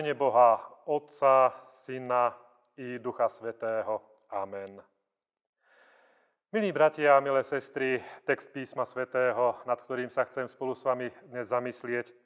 Mene 0.00 0.16
Boha, 0.16 0.56
Otca, 0.88 1.52
Syna 1.68 2.32
i 2.76 2.98
Ducha 2.98 3.28
Svetého. 3.28 4.00
Amen. 4.32 4.80
Milí 6.56 6.72
bratia 6.72 7.16
a 7.16 7.20
milé 7.20 7.44
sestry, 7.44 8.00
text 8.24 8.48
písma 8.48 8.88
svätého, 8.88 9.60
nad 9.68 9.76
ktorým 9.76 10.08
sa 10.08 10.24
chcem 10.24 10.48
spolu 10.48 10.72
s 10.72 10.88
vami 10.88 11.12
dnes 11.28 11.52
zamyslieť, 11.52 12.16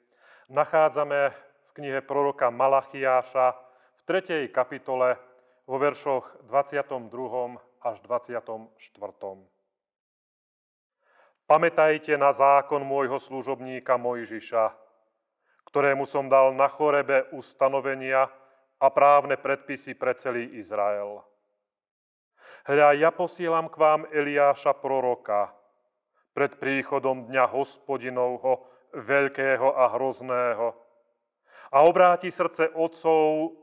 nachádzame 0.47 1.35
v 1.35 1.71
knihe 1.75 1.99
proroka 1.99 2.47
Malachiáša 2.47 3.51
v 3.91 4.01
3. 4.07 4.55
kapitole 4.55 5.19
vo 5.67 5.75
veršoch 5.75 6.47
22. 6.47 7.59
až 7.83 7.99
24. 8.07 8.71
Pamätajte 11.43 12.15
na 12.15 12.31
zákon 12.31 12.87
môjho 12.87 13.19
služobníka 13.19 13.99
Mojžiša, 13.99 14.84
ktorému 15.75 16.07
som 16.07 16.31
dal 16.31 16.55
na 16.55 16.71
chorebe 16.71 17.27
ustanovenia 17.35 18.31
a 18.79 18.87
právne 18.87 19.35
predpisy 19.35 19.99
pre 19.99 20.15
celý 20.15 20.55
Izrael 20.55 21.19
Hľa, 22.63 22.95
ja 22.95 23.11
posielam 23.11 23.67
k 23.67 23.75
vám 23.75 24.07
Eliáša 24.07 24.71
proroka 24.79 25.51
pred 26.31 26.55
príchodom 26.55 27.27
dňa 27.27 27.45
hospodinovho, 27.51 28.65
veľkého 28.95 29.69
a 29.75 29.91
hrozného. 29.93 30.73
A 31.69 31.77
obráti 31.85 32.31
srdce 32.33 32.71
otcov 32.73 33.53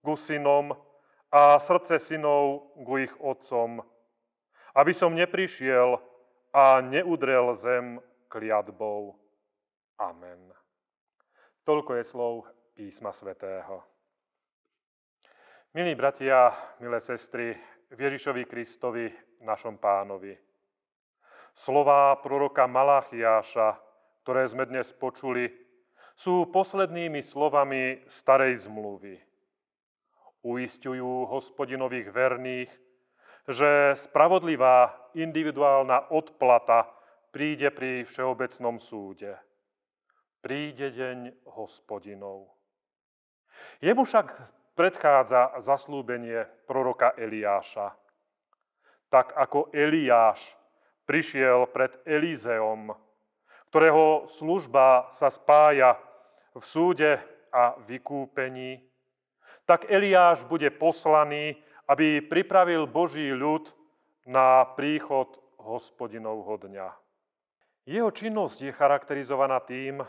ku 0.00 0.14
synom 0.16 0.72
a 1.28 1.60
srdce 1.60 2.00
synov 2.00 2.72
ku 2.78 3.02
ich 3.02 3.12
otcom, 3.20 3.84
aby 4.78 4.94
som 4.96 5.12
neprišiel 5.12 5.98
a 6.54 6.80
neudrel 6.80 7.52
zem 7.52 8.00
kliatbou. 8.32 9.12
Amen. 10.00 10.57
Toľko 11.68 12.00
je 12.00 12.04
slov 12.08 12.48
písma 12.72 13.12
svätého. 13.12 13.84
Milí 15.76 15.92
bratia, 15.92 16.48
milé 16.80 16.96
sestry, 16.96 17.52
v 17.92 17.98
Ježišovi 18.08 18.48
Kristovi, 18.48 19.12
našom 19.44 19.76
pánovi. 19.76 20.32
Slová 21.52 22.16
proroka 22.24 22.64
Malachiáša, 22.64 23.76
ktoré 24.24 24.48
sme 24.48 24.64
dnes 24.64 24.96
počuli, 24.96 25.52
sú 26.16 26.48
poslednými 26.48 27.20
slovami 27.20 28.00
starej 28.08 28.64
zmluvy. 28.64 29.20
Uistujú 30.40 31.28
hospodinových 31.28 32.08
verných, 32.08 32.72
že 33.44 33.92
spravodlivá 33.92 34.96
individuálna 35.12 36.16
odplata 36.16 36.88
príde 37.28 37.68
pri 37.68 38.08
všeobecnom 38.08 38.80
súde. 38.80 39.36
Príde 40.48 40.88
deň 40.96 41.44
hospodinov. 41.60 42.48
Jemu 43.84 44.00
však 44.00 44.32
predchádza 44.72 45.52
zaslúbenie 45.60 46.48
proroka 46.64 47.12
Eliáša. 47.20 47.92
Tak 49.12 49.36
ako 49.36 49.68
Eliáš 49.76 50.40
prišiel 51.04 51.68
pred 51.68 51.92
Elizeom, 52.08 52.96
ktorého 53.68 54.24
služba 54.32 55.12
sa 55.12 55.28
spája 55.28 56.00
v 56.56 56.64
súde 56.64 57.20
a 57.52 57.76
vykúpení, 57.84 58.80
tak 59.68 59.84
Eliáš 59.92 60.48
bude 60.48 60.72
poslaný, 60.72 61.60
aby 61.92 62.24
pripravil 62.24 62.88
Boží 62.88 63.36
ľud 63.36 63.68
na 64.24 64.64
príchod 64.64 65.28
hospodinovho 65.60 66.56
dňa. 66.56 66.88
Jeho 67.84 68.08
činnosť 68.08 68.58
je 68.64 68.72
charakterizovaná 68.72 69.60
tým, 69.60 70.00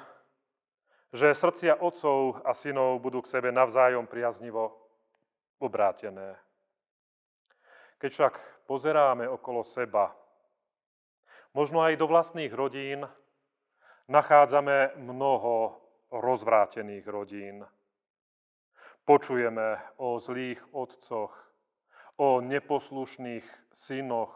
že 1.10 1.34
srdcia 1.34 1.82
otcov 1.82 2.46
a 2.46 2.54
synov 2.54 3.02
budú 3.02 3.26
k 3.26 3.32
sebe 3.40 3.50
navzájom 3.50 4.06
priaznivo 4.06 4.78
obrátené. 5.58 6.38
Keď 7.98 8.10
však 8.14 8.34
pozeráme 8.70 9.26
okolo 9.28 9.66
seba, 9.66 10.14
možno 11.52 11.82
aj 11.82 11.98
do 11.98 12.06
vlastných 12.08 12.54
rodín, 12.54 13.10
nachádzame 14.08 15.02
mnoho 15.02 15.82
rozvrátených 16.14 17.06
rodín. 17.10 17.66
Počujeme 19.06 19.82
o 19.98 20.22
zlých 20.22 20.62
otcoch, 20.72 21.34
o 22.22 22.42
neposlušných 22.42 23.46
synoch, 23.74 24.32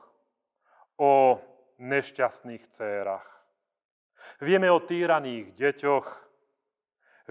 o 0.97 1.37
nešťastných 1.77 2.63
dcérach. 2.73 3.27
Vieme 4.41 4.71
o 4.71 4.79
týraných 4.79 5.53
deťoch, 5.53 6.07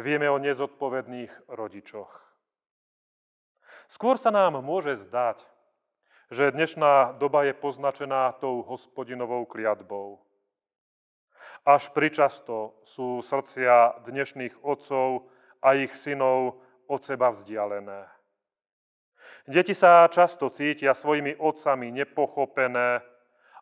Vieme 0.00 0.24
o 0.32 0.40
nezodpovedných 0.40 1.52
rodičoch. 1.52 2.08
Skôr 3.92 4.16
sa 4.16 4.32
nám 4.32 4.56
môže 4.64 4.96
zdať, 5.04 5.44
že 6.32 6.48
dnešná 6.48 7.20
doba 7.20 7.44
je 7.44 7.52
poznačená 7.52 8.32
tou 8.40 8.64
hospodinovou 8.64 9.44
kliatbou. 9.44 10.24
Až 11.68 11.92
pričasto 11.92 12.80
sú 12.88 13.20
srdcia 13.20 14.00
dnešných 14.08 14.64
otcov 14.64 15.28
a 15.60 15.76
ich 15.76 15.92
synov 15.92 16.64
od 16.88 17.04
seba 17.04 17.28
vzdialené. 17.28 18.08
Deti 19.44 19.76
sa 19.76 20.08
často 20.08 20.48
cítia 20.48 20.96
svojimi 20.96 21.36
otcami 21.36 21.92
nepochopené 21.92 23.04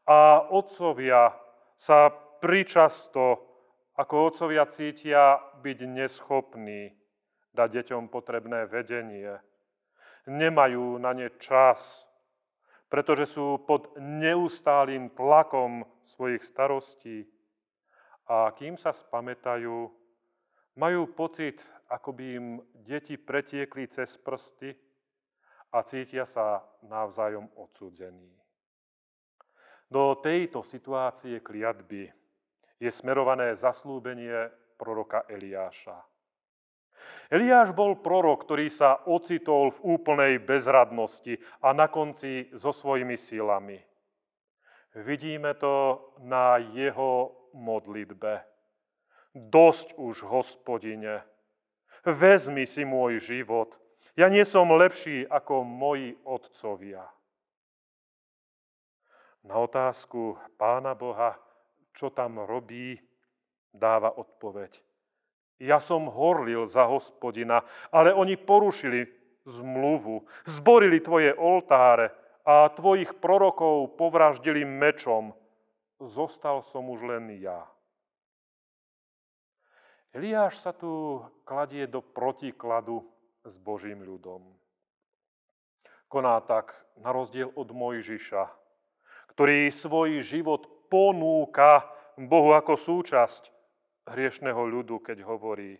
a 0.07 0.47
otcovia 0.47 1.35
sa 1.75 2.15
pričasto 2.39 3.50
ako 3.99 4.15
otcovia 4.31 4.67
cítia 4.71 5.41
byť 5.61 5.79
neschopní 5.87 6.95
dať 7.51 7.69
deťom 7.83 8.07
potrebné 8.07 8.67
vedenie. 8.71 9.39
Nemajú 10.31 10.99
na 11.03 11.11
ne 11.11 11.29
čas, 11.43 12.07
pretože 12.87 13.35
sú 13.35 13.63
pod 13.67 13.95
neustálým 13.99 15.11
tlakom 15.15 15.83
svojich 16.07 16.47
starostí. 16.47 17.27
A 18.31 18.55
kým 18.55 18.79
sa 18.79 18.95
spamätajú, 18.95 19.91
majú 20.79 21.01
pocit, 21.11 21.59
ako 21.91 22.15
by 22.15 22.25
im 22.39 22.47
deti 22.87 23.19
pretiekli 23.19 23.91
cez 23.91 24.15
prsty 24.15 24.71
a 25.75 25.83
cítia 25.83 26.23
sa 26.23 26.63
navzájom 26.87 27.51
odsúdení. 27.59 28.31
Do 29.91 30.15
tejto 30.23 30.63
situácie 30.63 31.43
kliatby 31.43 32.20
je 32.81 32.89
smerované 32.89 33.53
zaslúbenie 33.55 34.49
proroka 34.81 35.29
Eliáša. 35.29 36.01
Eliáš 37.31 37.71
bol 37.77 38.01
prorok, 38.01 38.43
ktorý 38.49 38.67
sa 38.73 39.05
ocitol 39.07 39.71
v 39.77 39.97
úplnej 40.01 40.41
bezradnosti 40.41 41.39
a 41.63 41.71
na 41.77 41.87
konci 41.87 42.51
so 42.57 42.73
svojimi 42.75 43.15
silami. 43.15 43.79
Vidíme 44.97 45.55
to 45.55 46.01
na 46.27 46.59
jeho 46.59 47.31
modlitbe. 47.55 48.43
Dosť 49.31 49.95
už, 49.95 50.27
hospodine, 50.27 51.23
vezmi 52.03 52.67
si 52.67 52.83
môj 52.83 53.23
život. 53.23 53.79
Ja 54.19 54.27
nie 54.27 54.43
som 54.43 54.67
lepší 54.75 55.23
ako 55.31 55.63
moji 55.63 56.19
otcovia. 56.27 57.07
Na 59.47 59.63
otázku 59.63 60.37
pána 60.59 60.99
Boha, 60.99 61.39
čo 61.95 62.11
tam 62.11 62.43
robí, 62.43 62.99
dáva 63.73 64.11
odpoveď. 64.15 64.83
Ja 65.61 65.77
som 65.77 66.09
horlil 66.09 66.65
za 66.67 66.89
hospodina, 66.89 67.63
ale 67.93 68.17
oni 68.17 68.41
porušili 68.41 69.05
zmluvu, 69.45 70.25
zborili 70.49 71.05
tvoje 71.05 71.37
oltáre 71.37 72.17
a 72.49 72.73
tvojich 72.73 73.21
prorokov 73.21 74.01
povraždili 74.01 74.65
mečom. 74.65 75.37
Zostal 76.01 76.65
som 76.65 76.89
už 76.89 77.05
len 77.05 77.29
ja. 77.37 77.69
Eliáš 80.11 80.59
sa 80.59 80.73
tu 80.73 81.23
kladie 81.45 81.87
do 81.87 82.03
protikladu 82.03 83.05
s 83.45 83.55
Božím 83.61 84.03
ľudom. 84.03 84.43
Koná 86.11 86.41
tak 86.43 86.75
na 86.99 87.15
rozdiel 87.15 87.55
od 87.55 87.71
Mojžiša, 87.71 88.51
ktorý 89.37 89.71
svoj 89.71 90.27
život 90.27 90.67
ponúka 90.91 91.87
Bohu 92.19 92.53
ako 92.53 92.75
súčasť 92.75 93.49
hriešného 94.11 94.59
ľudu, 94.59 94.99
keď 95.01 95.23
hovorí 95.23 95.79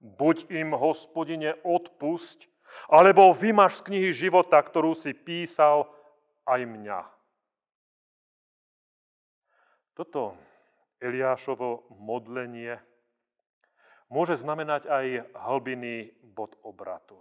buď 0.00 0.48
im, 0.50 0.72
hospodine, 0.72 1.60
odpusť, 1.62 2.48
alebo 2.88 3.30
vymaš 3.36 3.80
z 3.80 3.84
knihy 3.92 4.10
života, 4.10 4.58
ktorú 4.58 4.96
si 4.96 5.14
písal 5.14 5.86
aj 6.48 6.60
mňa. 6.64 7.00
Toto 9.94 10.34
Eliášovo 10.98 11.86
modlenie 11.94 12.82
môže 14.10 14.34
znamenať 14.40 14.90
aj 14.90 15.06
hlbiny 15.38 16.10
bod 16.34 16.58
obratu. 16.66 17.20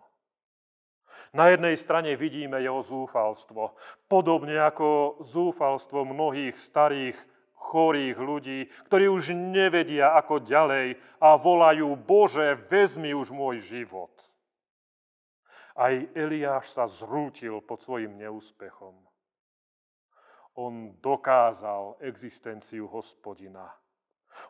Na 1.33 1.49
jednej 1.49 1.73
strane 1.81 2.13
vidíme 2.13 2.61
jeho 2.61 2.85
zúfalstvo, 2.85 3.73
podobne 4.05 4.53
ako 4.61 5.17
zúfalstvo 5.25 6.05
mnohých 6.05 6.53
starých, 6.61 7.17
chorých 7.57 8.17
ľudí, 8.21 8.59
ktorí 8.85 9.09
už 9.09 9.33
nevedia 9.33 10.13
ako 10.13 10.45
ďalej 10.45 10.93
a 11.17 11.33
volajú, 11.33 11.97
Bože, 11.97 12.53
vezmi 12.69 13.17
už 13.17 13.33
môj 13.33 13.65
život. 13.65 14.13
Aj 15.73 15.89
Eliáš 16.13 16.69
sa 16.69 16.85
zrútil 16.85 17.65
pod 17.65 17.81
svojim 17.81 18.13
neúspechom. 18.13 18.93
On 20.53 20.93
dokázal 21.01 21.97
existenciu 21.97 22.85
hospodina. 22.85 23.73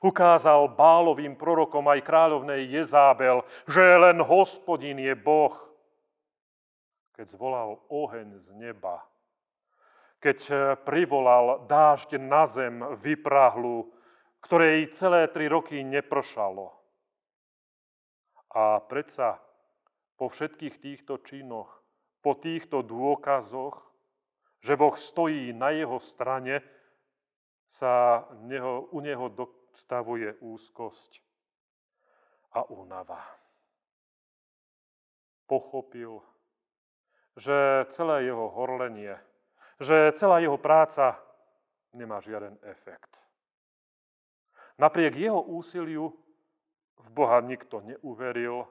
Ukázal 0.03 0.67
bálovým 0.75 1.39
prorokom 1.39 1.87
aj 1.87 2.03
kráľovnej 2.03 2.67
Jezábel, 2.67 3.47
že 3.71 3.79
len 3.79 4.19
hospodin 4.19 4.99
je 4.99 5.15
Boh. 5.15 5.55
Keď 7.23 7.39
zvolal 7.39 7.79
oheň 7.87 8.35
z 8.35 8.51
neba, 8.51 8.99
keď 10.19 10.39
eh, 10.51 10.57
privolal 10.83 11.63
dážď 11.71 12.19
na 12.19 12.43
zem 12.43 12.83
vyprahlu, 12.99 13.87
ktorej 14.43 14.91
celé 14.91 15.31
tri 15.31 15.47
roky 15.47 15.87
nepršalo. 15.87 16.75
A 18.59 18.83
predsa 18.83 19.39
po 20.19 20.27
všetkých 20.27 20.83
týchto 20.83 21.23
činoch, 21.23 21.71
po 22.19 22.35
týchto 22.35 22.83
dôkazoch, 22.83 23.79
že 24.59 24.75
Boh 24.75 24.99
stojí 24.99 25.55
na 25.55 25.71
jeho 25.71 26.03
strane, 26.03 26.59
sa 27.71 28.27
neho, 28.43 28.91
u 28.91 28.99
neho 28.99 29.31
dostavuje 29.31 30.43
úzkosť 30.43 31.23
a 32.51 32.67
únava. 32.67 33.23
Pochopil, 35.47 36.32
že 37.37 37.85
celé 37.89 38.29
jeho 38.29 38.49
horlenie 38.53 39.17
že 39.83 40.15
celá 40.15 40.39
jeho 40.39 40.57
práca 40.57 41.17
nemá 41.91 42.23
žiaden 42.23 42.57
efekt. 42.63 43.19
Napriek 44.77 45.19
jeho 45.19 45.41
úsiliu 45.41 46.15
v 46.97 47.07
Boha 47.13 47.43
nikto 47.43 47.83
neuveril, 47.83 48.65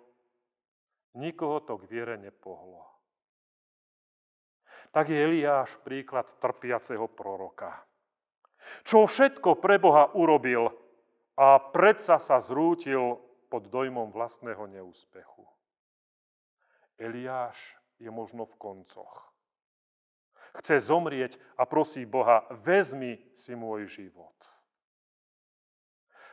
nikoho 1.14 1.62
to 1.62 1.78
k 1.78 1.86
viere 1.86 2.16
nepohlo. 2.18 2.88
Tak 4.90 5.08
je 5.08 5.16
Eliáš 5.16 5.78
príklad 5.84 6.26
trpiaceho 6.42 7.06
proroka. 7.08 7.84
Čo 8.82 9.06
všetko 9.06 9.60
pre 9.60 9.78
Boha 9.78 10.10
urobil 10.16 10.72
a 11.38 11.58
predsa 11.60 12.18
sa 12.18 12.40
zrútil 12.42 13.20
pod 13.48 13.68
dojmom 13.68 14.10
vlastného 14.10 14.64
neúspechu. 14.68 15.44
Eliáš 16.98 17.81
je 18.02 18.10
možno 18.10 18.50
v 18.50 18.58
koncoch 18.58 19.32
chce 20.60 20.80
zomrieť 20.84 21.40
a 21.56 21.64
prosí 21.64 22.04
Boha, 22.04 22.44
vezmi 22.60 23.16
si 23.32 23.56
môj 23.56 23.88
život. 23.88 24.36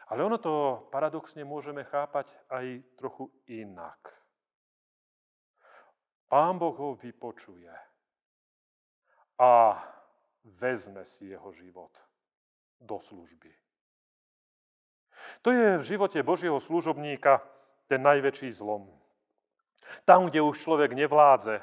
Ale 0.09 0.25
ono 0.25 0.41
to 0.41 0.89
paradoxne 0.89 1.45
môžeme 1.45 1.85
chápať 1.85 2.33
aj 2.49 2.81
trochu 2.97 3.29
inak. 3.45 4.09
Pán 6.29 6.57
Boh 6.57 6.73
ho 6.73 6.97
vypočuje 6.97 7.69
a 9.39 9.77
vezme 10.43 11.05
si 11.05 11.29
jeho 11.29 11.53
život 11.53 11.93
do 12.81 12.97
služby. 12.99 13.53
To 15.45 15.53
je 15.53 15.77
v 15.77 15.87
živote 15.87 16.19
Božieho 16.25 16.57
služobníka 16.57 17.41
ten 17.85 18.01
najväčší 18.01 18.49
zlom. 18.51 18.89
Tam, 20.05 20.29
kde 20.29 20.41
už 20.41 20.59
človek 20.59 20.93
nevládze, 20.93 21.61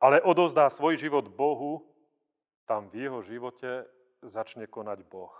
ale 0.00 0.22
odozdá 0.22 0.70
svoj 0.70 1.00
život 1.00 1.28
Bohu, 1.30 1.82
tam 2.64 2.88
v 2.88 3.08
jeho 3.08 3.20
živote 3.22 3.84
začne 4.24 4.68
konať 4.68 5.04
Boh. 5.04 5.34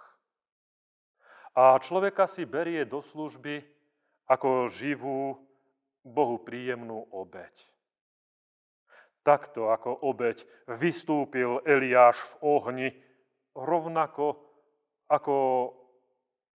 A 1.54 1.78
človeka 1.78 2.26
si 2.26 2.44
berie 2.44 2.82
do 2.84 3.00
služby 3.00 3.62
ako 4.26 4.68
živú, 4.72 5.38
Bohu 6.04 6.36
príjemnú 6.36 7.08
obeď. 7.16 7.54
Takto 9.24 9.72
ako 9.72 10.04
obeď 10.04 10.44
vystúpil 10.68 11.64
Eliáš 11.64 12.20
v 12.20 12.34
ohni, 12.44 12.88
rovnako 13.56 14.36
ako 15.08 15.36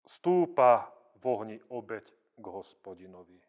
stúpa 0.06 0.94
v 1.18 1.24
ohni 1.26 1.58
obeď 1.74 2.06
k 2.38 2.46
hospodinovi. 2.46 3.49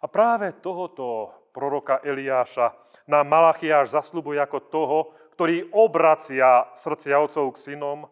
A 0.00 0.06
práve 0.08 0.56
tohoto 0.64 1.28
proroka 1.52 2.00
Eliáša 2.00 2.72
nám 3.04 3.28
Malachiáš 3.28 3.92
zaslubuje 3.92 4.40
ako 4.40 4.58
toho, 4.72 4.98
ktorý 5.36 5.72
obracia 5.76 6.68
srdcia 6.76 7.20
otcov 7.20 7.56
k 7.56 7.72
synom 7.72 8.08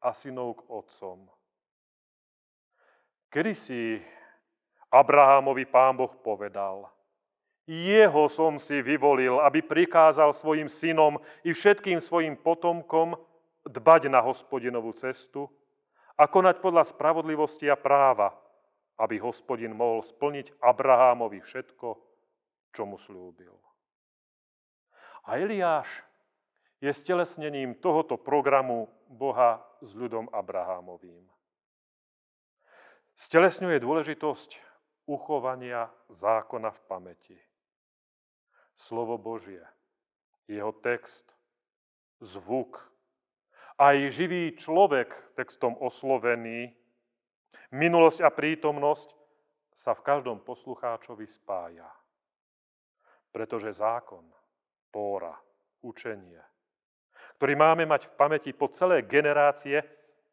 a 0.00 0.10
synov 0.12 0.60
k 0.60 0.66
otcom. 0.68 1.18
Kedy 3.30 3.52
si 3.54 4.00
Abrahamovi 4.90 5.64
pán 5.70 5.94
Boh 5.94 6.10
povedal, 6.18 6.90
jeho 7.70 8.26
som 8.26 8.58
si 8.58 8.82
vyvolil, 8.82 9.38
aby 9.38 9.62
prikázal 9.62 10.34
svojim 10.34 10.66
synom 10.66 11.22
i 11.46 11.54
všetkým 11.54 12.02
svojim 12.02 12.34
potomkom 12.34 13.14
dbať 13.62 14.10
na 14.10 14.18
hospodinovú 14.18 14.90
cestu 14.98 15.46
a 16.18 16.26
konať 16.26 16.58
podľa 16.58 16.90
spravodlivosti 16.90 17.70
a 17.70 17.78
práva, 17.78 18.34
aby 19.00 19.16
hospodin 19.16 19.72
mohol 19.72 20.04
splniť 20.04 20.60
Abrahámovi 20.60 21.40
všetko, 21.40 21.88
čo 22.76 22.82
mu 22.84 23.00
slúbil. 23.00 23.56
A 25.24 25.40
Eliáš 25.40 25.88
je 26.84 26.92
stelesnením 26.92 27.76
tohoto 27.80 28.20
programu 28.20 28.92
Boha 29.08 29.64
s 29.80 29.96
ľudom 29.96 30.28
Abrahámovým. 30.32 31.24
Stelesňuje 33.16 33.80
dôležitosť 33.80 34.56
uchovania 35.04 35.92
zákona 36.08 36.72
v 36.72 36.80
pamäti. 36.88 37.38
Slovo 38.80 39.20
Božie, 39.20 39.60
jeho 40.48 40.72
text, 40.72 41.28
zvuk, 42.24 42.80
aj 43.76 44.12
živý 44.12 44.56
človek 44.56 45.12
textom 45.36 45.76
oslovený, 45.76 46.72
minulosť 47.74 48.26
a 48.26 48.30
prítomnosť 48.30 49.08
sa 49.74 49.96
v 49.96 50.04
každom 50.04 50.42
poslucháčovi 50.44 51.26
spája. 51.26 51.88
Pretože 53.30 53.72
zákon, 53.78 54.26
tóra, 54.90 55.32
učenie, 55.80 56.42
ktorý 57.40 57.54
máme 57.56 57.88
mať 57.88 58.10
v 58.10 58.16
pamäti 58.20 58.50
po 58.52 58.68
celé 58.68 59.06
generácie, 59.06 59.80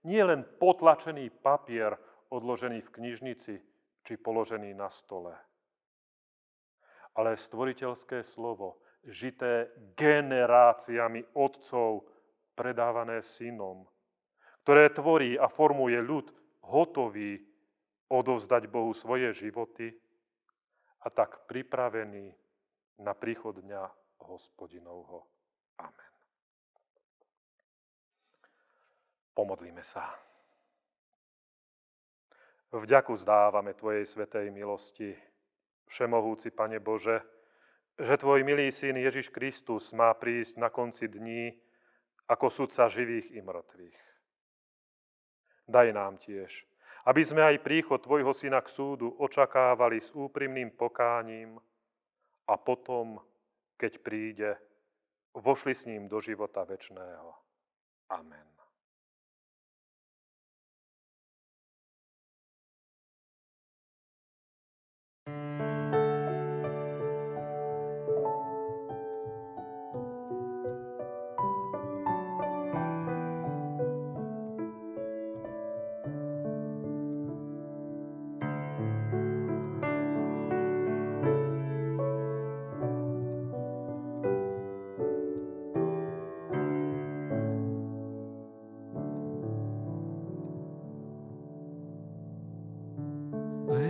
nie 0.03 0.20
len 0.20 0.44
potlačený 0.44 1.29
papier 1.39 1.96
odložený 2.27 2.84
v 2.84 2.94
knižnici 3.00 3.53
či 4.03 4.13
položený 4.20 4.75
na 4.75 4.91
stole, 4.91 5.32
ale 7.15 7.39
stvoriteľské 7.39 8.24
slovo, 8.24 8.84
žité 9.08 9.72
generáciami 9.96 11.36
otcov, 11.36 12.08
predávané 12.58 13.24
synom, 13.24 13.88
ktoré 14.65 14.91
tvorí 14.91 15.39
a 15.39 15.48
formuje 15.48 15.96
ľud 16.01 16.34
hotový 16.67 17.39
odovzdať 18.12 18.67
Bohu 18.67 18.91
svoje 18.91 19.31
životy 19.36 19.95
a 21.03 21.07
tak 21.07 21.47
pripravený 21.47 22.36
na 23.00 23.13
príchod 23.15 23.55
dňa 23.55 23.83
hospodinovho. 24.27 25.24
Amen. 25.79 26.13
Pomodlíme 29.31 29.86
sa. 29.86 30.12
Vďaku 32.67 33.15
zdávame 33.15 33.71
Tvojej 33.71 34.03
svetej 34.03 34.51
milosti, 34.51 35.15
Všemohúci 35.88 36.51
Pane 36.51 36.83
Bože, 36.83 37.24
že 37.95 38.19
Tvoj 38.19 38.43
milý 38.43 38.67
syn 38.75 39.00
Ježiš 39.00 39.31
Kristus 39.31 39.95
má 39.95 40.12
prísť 40.12 40.59
na 40.59 40.67
konci 40.67 41.07
dní 41.07 41.55
ako 42.27 42.51
sudca 42.51 42.91
živých 42.91 43.31
i 43.31 43.39
mŕtvych 43.39 43.97
daj 45.67 45.91
nám 45.93 46.17
tiež, 46.17 46.65
aby 47.05 47.21
sme 47.24 47.43
aj 47.43 47.63
príchod 47.63 48.00
Tvojho 48.00 48.31
Syna 48.33 48.63
k 48.63 48.71
súdu 48.71 49.12
očakávali 49.19 50.00
s 50.00 50.12
úprimným 50.15 50.74
pokáním 50.74 51.59
a 52.47 52.55
potom, 52.55 53.19
keď 53.75 53.93
príde, 54.00 54.50
vošli 55.36 55.75
s 55.75 55.86
ním 55.86 56.07
do 56.07 56.24
života 56.24 56.63
večného. 56.63 57.36
Amen. 58.09 58.47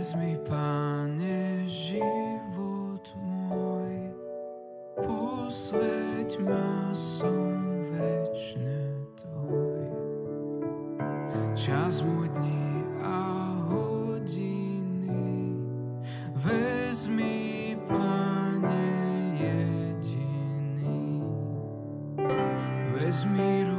Vezmi, 0.08 0.40
Pane, 0.48 1.68
život 1.68 3.04
môj, 3.52 4.08
posveď 5.04 6.40
ma, 6.48 6.96
som 6.96 7.84
večne 7.92 9.04
Tvoj. 9.20 9.84
Čas 11.60 12.08
môj 12.08 12.32
dní 12.40 12.88
a 13.04 13.20
hodiny, 13.68 15.52
vezmi, 16.40 17.76
Pane, 17.84 18.88
jediný. 19.36 21.20
Vezmi 22.96 23.68
ruky 23.68 23.77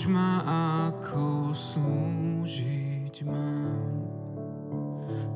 uč 0.00 0.08
ma, 0.08 0.40
ako 0.88 1.52
slúžiť 1.52 3.20
mám. 3.28 4.00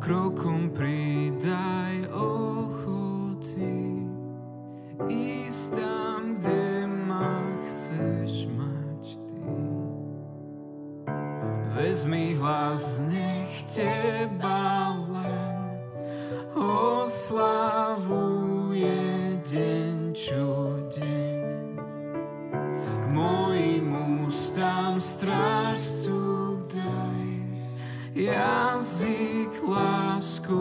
Krokom 0.00 0.73
pridaj 0.73 2.09
ochoty, 2.09 4.00
ísť 5.04 5.85
tam, 5.85 6.40
kde 6.40 6.88
ma 6.88 7.44
chceš 7.68 8.49
mať 8.56 9.04
Ty. 9.28 9.44
Vezmi 11.76 12.33
hlas, 12.40 13.04
nech 13.04 13.68
Teba 13.68 14.97
len 15.12 15.76
oslavuje 16.56 18.24
strážcu 25.25 26.61
daj, 26.69 27.33
jazyk 28.12 29.57
lásku 29.64 30.61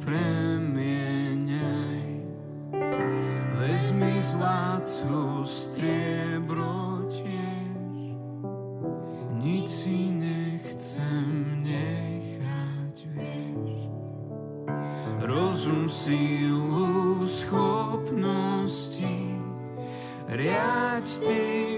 premieňaj. 0.00 1.52
Vezmi 3.60 4.16
zlato, 4.24 5.44
striebro 5.44 7.04
tiež, 7.12 8.16
nič 9.44 9.68
si 9.68 10.16
nechcem 10.16 11.60
nechať, 11.68 13.12
vieš. 13.12 13.92
Rozum, 15.20 15.84
sílu, 15.84 17.20
schopnosti, 17.28 19.36
riaď 20.32 21.04
Ty, 21.28 21.77